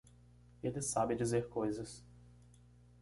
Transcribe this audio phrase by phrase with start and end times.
[0.63, 2.03] Ele sabe dizer coisas.